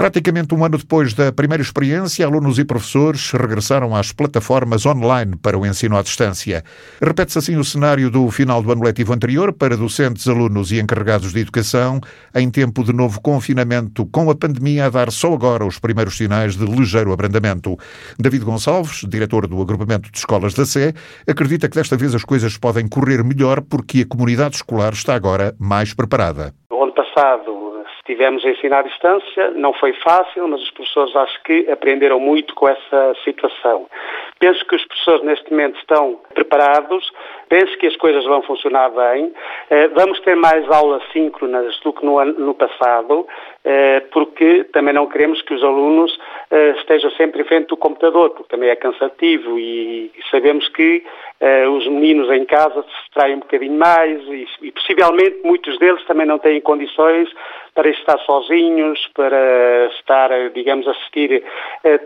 Praticamente 0.00 0.54
um 0.54 0.64
ano 0.64 0.78
depois 0.78 1.12
da 1.12 1.30
primeira 1.30 1.62
experiência, 1.62 2.24
alunos 2.24 2.58
e 2.58 2.64
professores 2.64 3.32
regressaram 3.32 3.94
às 3.94 4.12
plataformas 4.12 4.86
online 4.86 5.36
para 5.36 5.58
o 5.58 5.66
ensino 5.66 5.94
à 5.94 6.00
distância. 6.00 6.64
Repete-se 7.02 7.38
assim 7.38 7.56
o 7.56 7.62
cenário 7.62 8.10
do 8.10 8.30
final 8.30 8.62
do 8.62 8.72
ano 8.72 8.82
letivo 8.82 9.12
anterior 9.12 9.52
para 9.52 9.76
docentes, 9.76 10.26
alunos 10.26 10.72
e 10.72 10.80
encarregados 10.80 11.34
de 11.34 11.40
educação, 11.40 12.00
em 12.34 12.50
tempo 12.50 12.82
de 12.82 12.94
novo 12.94 13.20
confinamento, 13.20 14.06
com 14.06 14.30
a 14.30 14.34
pandemia 14.34 14.86
a 14.86 14.88
dar 14.88 15.12
só 15.12 15.34
agora 15.34 15.66
os 15.66 15.78
primeiros 15.78 16.16
sinais 16.16 16.56
de 16.56 16.64
ligeiro 16.64 17.12
abrandamento. 17.12 17.76
David 18.18 18.46
Gonçalves, 18.46 19.04
diretor 19.06 19.46
do 19.46 19.60
agrupamento 19.60 20.10
de 20.10 20.16
escolas 20.16 20.54
da 20.54 20.64
Sé, 20.64 20.94
acredita 21.28 21.68
que 21.68 21.76
desta 21.76 21.98
vez 21.98 22.14
as 22.14 22.24
coisas 22.24 22.56
podem 22.56 22.88
correr 22.88 23.22
melhor 23.22 23.60
porque 23.60 24.00
a 24.00 24.06
comunidade 24.06 24.56
escolar 24.56 24.94
está 24.94 25.14
agora 25.14 25.54
mais 25.58 25.92
preparada. 25.92 26.54
O 26.70 26.84
ano 26.84 26.94
passado 26.94 27.59
Tivemos 28.10 28.44
a 28.44 28.50
ensinar 28.50 28.80
à 28.80 28.82
distância, 28.82 29.52
não 29.52 29.72
foi 29.72 29.92
fácil, 29.92 30.48
mas 30.48 30.60
os 30.60 30.70
professores 30.72 31.14
acho 31.14 31.40
que 31.44 31.70
aprenderam 31.70 32.18
muito 32.18 32.52
com 32.56 32.68
essa 32.68 33.14
situação. 33.22 33.86
Penso 34.40 34.66
que 34.66 34.74
os 34.74 34.84
professores 34.84 35.22
neste 35.22 35.48
momento 35.48 35.78
estão 35.78 36.18
preparados, 36.34 37.08
penso 37.48 37.78
que 37.78 37.86
as 37.86 37.94
coisas 37.94 38.24
vão 38.24 38.42
funcionar 38.42 38.90
bem. 38.90 39.32
Eh, 39.70 39.86
vamos 39.94 40.18
ter 40.22 40.34
mais 40.34 40.68
aulas 40.68 41.04
síncronas 41.12 41.78
do 41.84 41.92
que 41.92 42.04
no, 42.04 42.18
ano, 42.18 42.32
no 42.32 42.52
passado, 42.52 43.28
eh, 43.64 44.00
porque 44.10 44.64
também 44.72 44.92
não 44.92 45.06
queremos 45.06 45.40
que 45.42 45.54
os 45.54 45.62
alunos 45.62 46.18
eh, 46.50 46.74
estejam 46.78 47.12
sempre 47.12 47.42
em 47.42 47.44
frente 47.44 47.68
do 47.68 47.76
computador, 47.76 48.30
porque 48.30 48.48
também 48.48 48.70
é 48.70 48.74
cansativo 48.74 49.56
e 49.56 50.10
sabemos 50.32 50.68
que 50.70 51.04
os 51.74 51.86
meninos 51.86 52.30
em 52.30 52.44
casa 52.44 52.82
se 52.82 53.02
distraem 53.02 53.36
um 53.36 53.40
bocadinho 53.40 53.78
mais 53.78 54.20
e, 54.26 54.46
e 54.62 54.72
possivelmente 54.72 55.40
muitos 55.42 55.78
deles 55.78 56.04
também 56.04 56.26
não 56.26 56.38
têm 56.38 56.60
condições 56.60 57.30
para 57.74 57.88
estar 57.88 58.18
sozinhos, 58.20 59.08
para 59.14 59.86
estar, 59.98 60.30
digamos, 60.50 60.86
assistir 60.86 61.42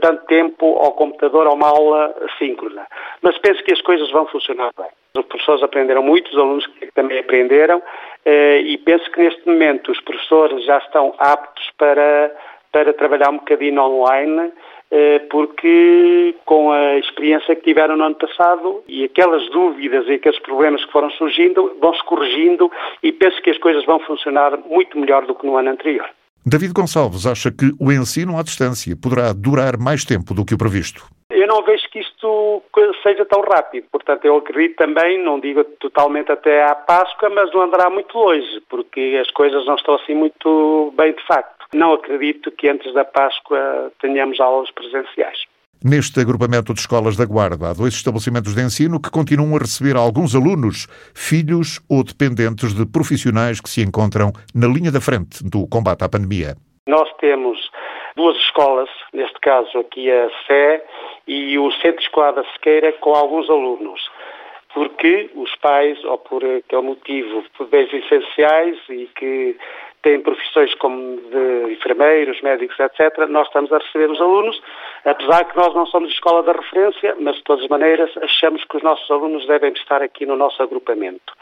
tanto 0.01 0.25
tempo 0.27 0.77
ao 0.78 0.92
computador 0.92 1.48
a 1.48 1.53
uma 1.53 1.69
aula 1.69 2.14
síncrona. 2.39 2.86
Mas 3.23 3.36
penso 3.39 3.62
que 3.64 3.73
as 3.73 3.81
coisas 3.81 4.08
vão 4.12 4.27
funcionar 4.27 4.70
bem. 4.77 4.89
Os 5.17 5.27
professores 5.27 5.62
aprenderam 5.62 6.03
muito, 6.03 6.28
os 6.28 6.36
alunos 6.36 6.69
também 6.92 7.20
aprenderam 7.20 7.80
eh, 8.25 8.62
e 8.62 8.78
penso 8.78 9.08
que 9.12 9.20
neste 9.20 9.47
momento 9.47 9.92
os 9.92 10.01
professores 10.01 10.64
já 10.64 10.78
estão 10.78 11.14
aptos 11.19 11.70
para, 11.78 12.34
para 12.73 12.92
trabalhar 12.95 13.30
um 13.30 13.39
bocadinho 13.39 13.80
online 13.80 14.51
eh, 14.51 14.53
porque 15.30 16.36
com 16.44 16.70
a 16.70 16.98
experiência 16.98 17.56
que 17.56 17.62
tiveram 17.62 17.96
no 17.96 18.04
ano 18.04 18.14
passado 18.14 18.82
e 18.86 19.04
aquelas 19.04 19.48
dúvidas 19.50 20.06
e 20.06 20.12
aqueles 20.12 20.38
problemas 20.40 20.84
que 20.84 20.92
foram 20.92 21.10
surgindo 21.10 21.77
vão-se 21.80 22.02
corrigindo 22.04 22.70
e 23.02 23.10
penso 23.12 23.40
que 23.42 23.50
as 23.50 23.58
coisas 23.58 23.84
vão 23.84 23.98
funcionar 24.00 24.56
muito 24.58 24.98
melhor 24.98 25.27
do 25.27 25.34
que 25.34 25.46
no 25.46 25.56
ano 25.56 25.70
anterior. 25.70 26.08
David 26.46 26.74
Gonçalves 26.74 27.27
acha 27.27 27.50
que 27.50 27.72
o 27.80 27.90
ensino 27.90 28.38
à 28.38 28.42
distância 28.42 28.94
poderá 28.94 29.32
durar 29.32 29.78
mais 29.78 30.05
tempo 30.05 30.34
do 30.34 30.44
que 30.44 30.55
o 30.55 30.58
previsto. 30.58 31.02
Eu 31.30 31.48
não 31.48 31.62
vejo 31.64 31.88
que 31.90 32.00
isto 32.00 32.62
seja 33.02 33.24
tão 33.24 33.40
rápido. 33.40 33.86
Portanto, 33.90 34.27
eu 34.27 34.36
acredito 34.36 34.77
também, 34.77 35.18
não 35.24 35.40
digo 35.40 35.64
totalmente 35.80 36.30
até 36.30 36.62
à 36.62 36.74
Páscoa, 36.74 37.30
mas 37.30 37.50
não 37.52 37.62
andará 37.62 37.88
muito 37.88 38.16
longe, 38.16 38.62
porque 38.68 39.18
as 39.20 39.30
coisas 39.30 39.64
não 39.64 39.74
estão 39.74 39.94
assim 39.94 40.14
muito 40.14 40.92
bem 40.96 41.14
de 41.14 41.27
facto. 41.27 41.64
Não 41.75 41.92
acredito 41.92 42.53
que 42.53 42.70
antes 42.70 42.94
da 42.94 43.05
Páscoa 43.05 43.91
tenhamos 44.00 44.39
aulas 44.39 44.70
presenciais. 44.70 45.42
Neste 45.84 46.20
agrupamento 46.20 46.72
de 46.72 46.78
escolas 46.78 47.17
da 47.17 47.27
Guarda, 47.27 47.70
há 47.70 47.75
dois 47.75 47.94
estabelecimentos 47.94 48.55
de 48.55 48.62
ensino 48.62 49.03
que 49.03 49.11
continuam 49.11 49.56
a 49.56 49.58
receber 49.58 49.97
alguns 49.97 50.36
alunos, 50.36 50.86
filhos 51.12 51.80
ou 51.91 52.05
dependentes 52.05 52.72
de 52.72 52.86
profissionais 52.86 53.61
que 53.61 53.69
se 53.69 53.83
encontram 53.83 54.30
na 54.55 54.69
linha 54.69 54.92
da 54.92 55.00
frente 55.00 55.42
do 55.42 55.67
combate 55.67 56.05
à 56.05 56.08
pandemia. 56.08 56.55
Nós 56.86 57.12
temos 57.19 57.58
duas 58.14 58.36
escolas, 58.36 58.89
neste 59.12 59.41
caso 59.41 59.77
aqui 59.77 60.08
a 60.08 60.30
Sé 60.47 60.84
e 61.27 61.58
o 61.58 61.72
Centro 61.83 62.00
Escolar 62.00 62.34
da 62.34 62.45
Sequeira, 62.52 62.92
com 63.00 63.11
alguns 63.17 63.50
alunos 63.50 64.00
porque 64.74 65.30
os 65.36 65.55
pais, 65.56 66.05
ou 66.05 66.18
por 66.18 66.45
aquele 66.45 66.83
motivo, 66.83 67.45
por 67.56 67.68
bens 67.68 67.92
essenciais 67.92 68.77
e 68.91 69.08
que 69.14 69.56
têm 70.05 70.20
profissões 70.20 70.73
como 70.75 71.17
de 71.17 71.73
enfermeiros, 71.73 72.41
médicos, 72.42 72.79
etc., 72.79 73.27
nós 73.29 73.47
estamos 73.47 73.73
a 73.73 73.79
receber 73.79 74.11
os 74.11 74.20
alunos, 74.20 74.63
apesar 75.05 75.47
que 75.47 75.57
nós 75.57 75.75
não 75.75 75.87
somos 75.87 76.13
escola 76.13 76.42
da 76.42 76.53
referência, 76.53 77.17
mas 77.19 77.37
de 77.37 77.42
todas 77.42 77.65
as 77.65 77.70
maneiras 77.70 78.11
achamos 78.19 78.63
que 78.65 78.77
os 78.77 78.83
nossos 78.83 79.11
alunos 79.11 79.47
devem 79.47 79.73
estar 79.73 80.03
aqui 80.03 80.27
no 80.27 80.37
nosso 80.37 80.63
agrupamento. 80.63 81.33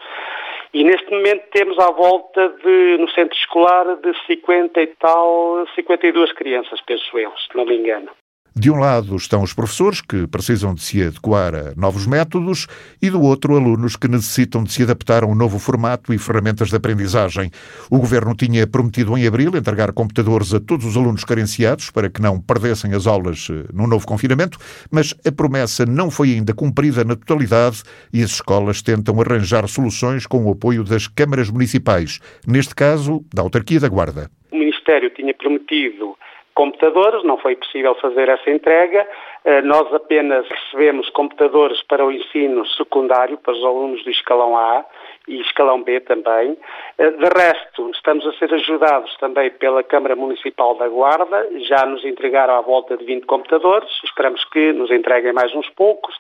E 0.73 0.85
neste 0.85 1.11
momento 1.11 1.45
temos 1.51 1.79
à 1.79 1.91
volta 1.91 2.49
de, 2.65 2.97
no 2.99 3.11
centro 3.11 3.37
escolar, 3.37 3.97
de 3.97 4.15
50 4.27 4.81
e 4.81 4.87
tal, 4.87 5.67
52 5.75 6.33
crianças, 6.33 6.81
penso 6.87 7.19
eu, 7.19 7.31
se 7.37 7.55
não 7.57 7.67
me 7.67 7.77
engano. 7.77 8.11
De 8.55 8.71
um 8.71 8.77
lado 8.77 9.17
estão 9.17 9.43
os 9.43 9.55
professores, 9.55 10.03
que 10.03 10.27
precisam 10.27 10.75
de 10.75 10.83
se 10.83 11.03
adequar 11.03 11.55
a 11.55 11.75
novos 11.75 12.07
métodos, 12.07 12.67
e 13.01 13.09
do 13.09 13.23
outro, 13.23 13.57
alunos 13.57 13.97
que 13.97 14.07
necessitam 14.07 14.63
de 14.63 14.71
se 14.71 14.83
adaptar 14.83 15.25
a 15.25 15.27
um 15.27 15.35
novo 15.35 15.59
formato 15.59 16.13
e 16.13 16.19
ferramentas 16.19 16.69
de 16.69 16.77
aprendizagem. 16.77 17.51
O 17.91 17.99
governo 17.99 18.35
tinha 18.35 18.67
prometido 18.67 19.17
em 19.17 19.27
abril 19.27 19.57
entregar 19.57 19.91
computadores 19.93 20.53
a 20.53 20.61
todos 20.61 20.85
os 20.85 20.97
alunos 20.99 21.25
carenciados 21.25 21.91
para 21.91 22.11
que 22.11 22.21
não 22.21 22.39
perdessem 22.39 22.93
as 22.93 23.07
aulas 23.07 23.49
eh, 23.51 23.65
no 23.73 23.87
novo 23.87 24.07
confinamento, 24.07 24.59
mas 24.91 25.15
a 25.27 25.33
promessa 25.33 25.87
não 25.87 26.11
foi 26.11 26.35
ainda 26.35 26.53
cumprida 26.53 27.05
na 27.05 27.17
totalidade 27.17 27.83
e 28.13 28.23
as 28.23 28.33
escolas 28.33 28.83
tentam 28.83 29.19
arranjar 29.19 29.67
soluções 29.67 30.27
com 30.27 30.45
o 30.45 30.53
apoio 30.53 30.85
das 30.85 31.09
câmaras 31.09 31.49
municipais, 31.49 32.21
neste 32.47 32.75
caso, 32.75 33.25
da 33.33 33.41
autarquia 33.41 33.81
da 33.81 33.89
Guarda. 33.89 34.31
O 34.53 34.59
Ministério 34.59 35.09
tinha 35.15 35.33
prometido 35.33 36.15
computadores, 36.55 37.25
não 37.25 37.39
foi 37.39 37.57
possível 37.57 37.95
fazer 37.97 38.29
essa 38.29 38.51
entrega. 38.51 39.07
Eh, 39.45 39.63
nós 39.63 39.93
apenas 39.93 40.47
recebemos 40.49 41.09
computadores 41.11 41.83
para 41.85 42.05
o 42.05 42.13
ensino 42.13 42.67
secundário, 42.67 43.39
para 43.39 43.53
os 43.53 43.65
alunos 43.65 44.03
do 44.05 44.11
escalão 44.11 44.57
A 44.57 44.85
e 45.27 45.41
escalão 45.41 45.83
B 45.83 46.01
também. 46.01 46.57
Eh, 46.99 47.11
de 47.11 47.25
resto, 47.25 47.91
estamos 47.91 48.27
a 48.27 48.33
ser 48.35 48.53
ajudados 48.55 49.17
também 49.19 49.51
pela 49.51 49.83
Câmara 49.83 50.15
Municipal 50.15 50.75
da 50.77 50.89
Guarda, 50.89 51.49
já 51.69 51.87
nos 51.87 52.05
entregaram 52.05 52.55
à 52.55 52.61
volta 52.61 52.97
de 52.97 53.05
20 53.05 53.27
computadores, 53.27 53.91
esperamos 54.05 54.45
que 54.47 54.73
nos 54.73 54.91
entreguem 54.91 55.33
mais 55.33 55.55
uns 55.55 55.69
poucos, 55.71 56.17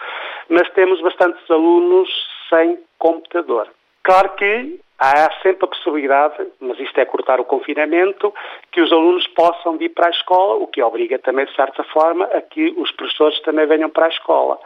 mas 0.49 0.69
temos 0.70 1.00
bastantes 1.00 1.49
alunos 1.50 2.09
sem 2.49 2.78
computador. 2.99 3.69
Claro 4.03 4.31
que 4.31 4.81
há 5.03 5.31
sempre 5.43 5.65
a 5.65 5.69
possibilidade, 5.69 6.47
mas 6.61 6.79
isto 6.79 6.99
é 6.99 7.05
cortar 7.05 7.41
o 7.41 7.45
confinamento, 7.45 8.33
que 8.71 8.81
os 8.81 8.93
alunos 8.93 9.27
possam 9.29 9.77
vir 9.77 9.89
para 9.89 10.07
a 10.07 10.11
escola, 10.11 10.55
o 10.55 10.69
que 10.69 10.81
obriga 10.81 11.19
também, 11.19 11.45
de 11.45 11.55
certa 11.57 11.83
forma, 11.85 12.25
a 12.27 12.41
que 12.41 12.73
os 12.77 12.93
professores 12.93 13.41
também 13.41 13.67
venham 13.67 13.91
para 13.91 14.07
a 14.07 14.11
escola. 14.11 14.59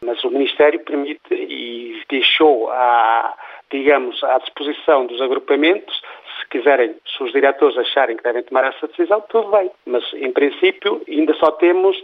Mas 0.00 0.22
o 0.22 0.30
Ministério 0.30 0.78
permite 0.80 1.32
e 1.32 2.02
deixou, 2.08 2.70
a, 2.70 3.34
digamos, 3.70 4.22
à 4.22 4.38
disposição 4.38 5.06
dos 5.06 5.20
agrupamentos 5.20 6.00
se 6.38 6.48
quiserem, 6.50 6.94
se 7.04 7.22
os 7.22 7.32
diretores 7.32 7.76
acharem 7.76 8.16
que 8.16 8.22
devem 8.22 8.42
tomar 8.42 8.64
essa 8.64 8.86
decisão, 8.86 9.20
tudo 9.28 9.50
bem. 9.50 9.70
Mas, 9.86 10.04
em 10.14 10.30
princípio, 10.30 11.02
ainda 11.08 11.34
só 11.34 11.50
temos 11.52 12.00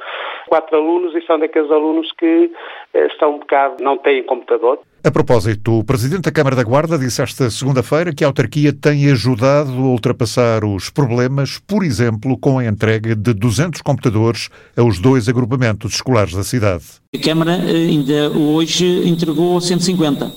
quatro 0.48 0.76
alunos 0.76 1.14
e 1.14 1.20
são 1.22 1.38
daqueles 1.38 1.70
alunos 1.70 2.10
que 2.12 2.50
eh, 2.94 3.06
estão 3.06 3.34
um 3.34 3.38
bocado, 3.38 3.82
não 3.82 3.96
têm 3.96 4.22
computador. 4.24 4.80
A 5.06 5.10
propósito, 5.10 5.80
o 5.80 5.84
Presidente 5.84 6.22
da 6.22 6.32
Câmara 6.32 6.56
da 6.56 6.62
Guarda 6.62 6.98
disse 6.98 7.20
esta 7.20 7.50
segunda-feira 7.50 8.14
que 8.14 8.24
a 8.24 8.26
autarquia 8.26 8.72
tem 8.72 9.10
ajudado 9.10 9.70
a 9.70 9.88
ultrapassar 9.88 10.64
os 10.64 10.88
problemas, 10.88 11.60
por 11.66 11.84
exemplo, 11.84 12.38
com 12.38 12.58
a 12.58 12.64
entrega 12.64 13.14
de 13.14 13.34
200 13.34 13.82
computadores 13.82 14.48
aos 14.74 14.98
dois 14.98 15.28
agrupamentos 15.28 15.96
escolares 15.96 16.32
da 16.32 16.42
cidade. 16.42 16.84
A 17.14 17.18
Câmara 17.18 17.52
eh, 17.52 17.86
ainda 17.86 18.30
hoje 18.30 19.06
entregou 19.06 19.60
150. 19.60 20.32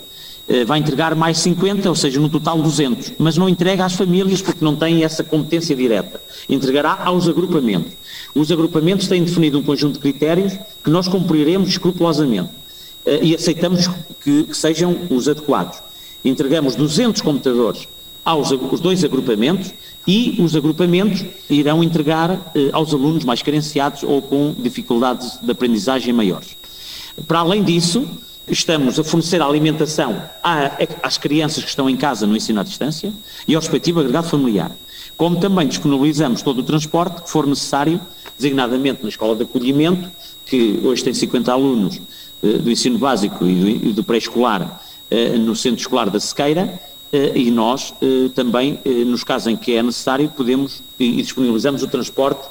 Eh, 0.50 0.66
vai 0.66 0.79
entregar 0.79 1.16
mais 1.16 1.38
50, 1.38 1.88
ou 1.88 1.95
seja, 1.95 2.19
no 2.19 2.27
total 2.27 2.61
200, 2.61 3.13
mas 3.17 3.38
não 3.38 3.47
entrega 3.47 3.85
às 3.85 3.94
famílias 3.94 4.41
porque 4.41 4.66
não 4.66 4.75
tem 4.75 5.01
essa 5.01 5.23
competência 5.23 5.77
direta. 5.77 6.19
Entregará 6.50 7.03
aos 7.06 7.29
agrupamentos. 7.29 7.94
Os 8.36 8.51
agrupamentos 8.51 9.07
têm 9.07 9.24
definido 9.24 9.59
um 9.59 9.63
conjunto 9.63 9.94
de 9.94 10.00
critérios 10.00 10.59
que 10.83 10.89
nós 10.89 11.07
cumpriremos 11.07 11.69
escrupulosamente 11.69 12.67
e 13.21 13.36
aceitamos 13.36 13.88
que, 14.21 14.44
que 14.44 14.57
sejam 14.57 14.95
os 15.09 15.27
adequados. 15.27 15.80
Entregamos 16.24 16.75
200 16.75 17.21
computadores 17.21 17.88
aos 18.27 18.51
os 18.51 18.81
dois 18.81 19.06
agrupamentos 19.06 19.74
e 20.06 20.36
os 20.39 20.54
agrupamentos 20.54 21.24
irão 21.50 21.81
entregar 21.81 22.51
eh, 22.54 22.69
aos 22.74 22.94
alunos 22.94 23.24
mais 23.24 23.42
carenciados 23.42 24.04
ou 24.04 24.21
com 24.21 24.54
dificuldades 24.57 25.39
de 25.42 25.50
aprendizagem 25.50 26.13
maiores. 26.13 26.57
Para 27.25 27.39
além 27.39 27.63
disso, 27.63 28.06
estamos 28.48 29.00
a 29.00 29.04
fornecer 29.04 29.42
alimentação 29.42 30.21
às 31.01 31.18
crianças 31.18 31.63
que 31.63 31.69
estão 31.69 31.89
em 31.89 31.95
casa 31.95 32.27
no 32.27 32.36
ensino 32.36 32.59
à 32.59 32.63
distância 32.63 33.13
e 33.48 33.56
ao 33.56 33.62
respectivo 33.62 34.01
agregado 34.01 34.27
familiar, 34.27 34.71
como 35.15 35.39
também 35.39 35.68
disponibilizamos 35.68 36.42
todo 36.42 36.59
o 36.59 36.63
transporte 36.63 37.21
que 37.24 37.30
for 37.30 37.48
necessário, 37.48 38.00
designadamente 38.38 39.04
na 39.04 39.09
escola 39.09 39.36
de 39.38 39.44
acolhimento, 39.44 40.09
que 40.45 40.81
hoje 40.83 41.04
tem 41.04 41.13
50 41.13 41.51
alunos 41.51 41.98
eh, 41.98 42.01
do 42.53 42.71
ensino 42.71 42.97
básico 42.97 43.45
e 43.45 43.79
do, 43.79 43.94
do 43.94 44.03
pré-escolar 44.03 44.81
eh, 45.09 45.38
no 45.38 45.55
centro 45.55 45.81
escolar 45.81 46.09
da 46.09 46.19
Sequeira, 46.19 46.79
e 47.33 47.49
nós 47.49 47.94
também, 48.35 48.81
nos 49.05 49.23
casos 49.23 49.47
em 49.47 49.55
que 49.55 49.73
é 49.73 49.81
necessário, 49.81 50.29
podemos 50.35 50.83
e 50.99 51.21
disponibilizamos 51.21 51.81
o 51.81 51.88
transporte 51.88 52.45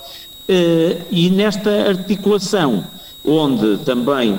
e 1.10 1.28
nesta 1.28 1.70
articulação, 1.90 2.82
onde 3.22 3.76
também 3.84 4.38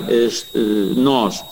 nós 0.96 1.44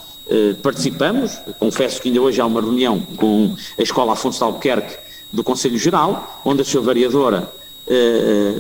participamos, 0.65 1.39
confesso 1.61 2.03
que 2.03 2.09
ainda 2.09 2.21
hoje 2.21 2.41
há 2.41 2.45
uma 2.45 2.61
reunião 2.61 3.01
com 3.17 3.55
a 3.79 3.83
Escola 3.83 4.15
Afonso 4.15 4.39
de 4.39 4.45
Albuquerque 4.45 4.97
do 5.33 5.45
Conselho 5.45 5.79
Geral, 5.79 6.43
onde 6.45 6.63
a 6.63 6.65
sua 6.65 6.83
variadora 6.83 7.49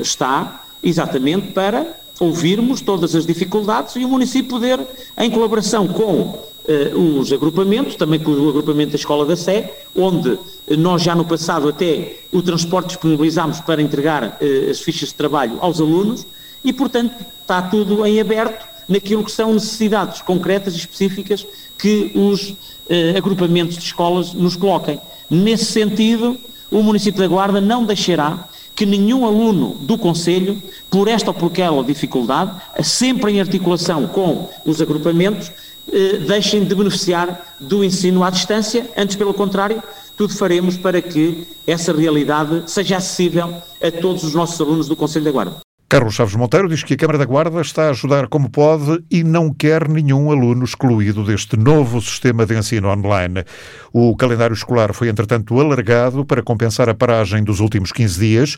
está, 0.00 0.64
exatamente 0.84 1.48
para 1.48 1.96
ouvirmos 2.18 2.80
todas 2.80 3.14
as 3.14 3.26
dificuldades 3.26 3.96
e 3.96 4.04
o 4.04 4.08
município 4.08 4.50
poder, 4.50 4.80
em 5.18 5.30
colaboração 5.30 5.86
com 5.86 6.12
uh, 6.12 7.18
os 7.18 7.32
agrupamentos, 7.32 7.94
também 7.94 8.18
com 8.18 8.30
o 8.30 8.48
agrupamento 8.48 8.92
da 8.92 8.96
Escola 8.96 9.24
da 9.24 9.36
Sé, 9.36 9.74
onde 9.94 10.38
nós 10.78 11.02
já 11.02 11.14
no 11.14 11.24
passado 11.24 11.68
até 11.68 12.16
o 12.32 12.42
transporte 12.42 12.88
disponibilizámos 12.88 13.60
para 13.60 13.82
entregar 13.82 14.38
uh, 14.40 14.70
as 14.70 14.80
fichas 14.80 15.10
de 15.10 15.14
trabalho 15.14 15.58
aos 15.60 15.80
alunos 15.80 16.26
e, 16.64 16.72
portanto, 16.72 17.14
está 17.42 17.62
tudo 17.62 18.04
em 18.06 18.20
aberto 18.20 18.66
naquilo 18.88 19.24
que 19.24 19.32
são 19.32 19.52
necessidades 19.52 20.22
concretas 20.22 20.74
e 20.74 20.78
específicas 20.78 21.46
que 21.76 22.12
os 22.14 22.50
uh, 22.50 23.16
agrupamentos 23.16 23.76
de 23.76 23.84
escolas 23.84 24.32
nos 24.32 24.56
coloquem. 24.56 25.00
Nesse 25.28 25.66
sentido, 25.66 26.38
o 26.70 26.82
município 26.82 27.20
da 27.20 27.28
Guarda 27.28 27.60
não 27.60 27.84
deixará 27.84 28.48
que 28.76 28.84
nenhum 28.84 29.24
aluno 29.24 29.74
do 29.80 29.96
Conselho, 29.96 30.62
por 30.90 31.08
esta 31.08 31.30
ou 31.30 31.34
por 31.34 31.46
aquela 31.46 31.82
dificuldade, 31.82 32.52
sempre 32.82 33.32
em 33.32 33.40
articulação 33.40 34.06
com 34.06 34.50
os 34.66 34.82
agrupamentos, 34.82 35.50
eh, 35.90 36.18
deixem 36.18 36.62
de 36.62 36.74
beneficiar 36.74 37.56
do 37.58 37.82
ensino 37.82 38.22
à 38.22 38.28
distância, 38.28 38.88
antes 38.94 39.16
pelo 39.16 39.32
contrário, 39.32 39.82
tudo 40.16 40.34
faremos 40.34 40.76
para 40.76 41.00
que 41.00 41.46
essa 41.66 41.92
realidade 41.92 42.64
seja 42.66 42.98
acessível 42.98 43.62
a 43.82 43.90
todos 43.90 44.24
os 44.24 44.34
nossos 44.34 44.60
alunos 44.60 44.88
do 44.88 44.94
Conselho 44.94 45.24
da 45.24 45.32
Guarda. 45.32 45.65
Carlos 45.88 46.14
Chaves 46.16 46.34
Monteiro 46.34 46.68
diz 46.68 46.82
que 46.82 46.94
a 46.94 46.96
Câmara 46.96 47.16
da 47.16 47.24
Guarda 47.24 47.60
está 47.60 47.86
a 47.86 47.90
ajudar 47.90 48.26
como 48.26 48.50
pode 48.50 49.04
e 49.08 49.22
não 49.22 49.54
quer 49.54 49.88
nenhum 49.88 50.32
aluno 50.32 50.64
excluído 50.64 51.22
deste 51.22 51.56
novo 51.56 52.00
sistema 52.00 52.44
de 52.44 52.58
ensino 52.58 52.88
online. 52.88 53.44
O 53.92 54.16
calendário 54.16 54.52
escolar 54.52 54.92
foi, 54.92 55.08
entretanto, 55.08 55.60
alargado 55.60 56.24
para 56.24 56.42
compensar 56.42 56.88
a 56.88 56.94
paragem 56.94 57.44
dos 57.44 57.60
últimos 57.60 57.92
15 57.92 58.18
dias. 58.18 58.56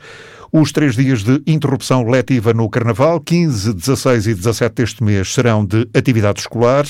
Os 0.50 0.72
três 0.72 0.96
dias 0.96 1.22
de 1.22 1.42
interrupção 1.46 2.08
letiva 2.08 2.54
no 2.54 2.70
Carnaval, 2.70 3.20
15, 3.20 3.74
16 3.74 4.28
e 4.28 4.34
17 4.34 4.74
deste 4.76 5.04
mês, 5.04 5.34
serão 5.34 5.62
de 5.62 5.86
atividade 5.92 6.40
escolar. 6.40 6.86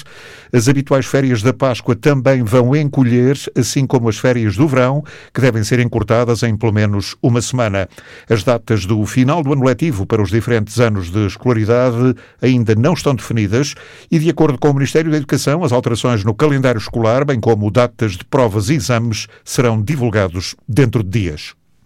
As 0.53 0.69
habituais 0.69 1.07
férias 1.07 1.43
da 1.43 1.53
Páscoa 1.53 1.97
também 1.97 2.45
vão 2.45 2.77
encolher, 2.77 3.37
assim 3.57 3.85
como 3.85 4.09
as 4.09 4.17
férias 4.17 4.57
do 4.57 4.69
verão, 4.69 5.03
que 5.35 5.41
devem 5.41 5.65
ser 5.65 5.81
encurtadas 5.81 6.45
em 6.45 6.57
pelo 6.57 6.73
menos 6.73 7.17
uma 7.21 7.43
semana. 7.43 7.89
As 8.31 8.45
datas 8.45 8.87
do 8.87 9.05
final 9.05 9.43
do 9.43 9.53
ano 9.53 9.65
letivo 9.65 10.07
para 10.07 10.23
os 10.23 10.31
diferentes 10.31 10.79
anos 10.79 11.11
de 11.11 11.27
escolaridade 11.27 12.15
ainda 12.41 12.77
não 12.77 12.93
estão 12.93 13.13
definidas 13.13 13.75
e, 14.09 14.21
de 14.21 14.31
acordo 14.31 14.57
com 14.57 14.71
o 14.71 14.75
Ministério 14.75 15.11
da 15.11 15.17
Educação, 15.17 15.65
as 15.65 15.73
alterações 15.73 16.23
no 16.23 16.33
calendário 16.33 16.79
escolar, 16.79 17.25
bem 17.25 17.41
como 17.41 17.73
datas 17.73 18.13
de 18.13 18.25
provas 18.25 18.71
e 18.71 18.75
exames, 18.75 19.27
serão 19.45 19.83
divulgados 19.83 20.55
dentro 20.69 21.03
de 21.03 21.11
dias. 21.23 21.59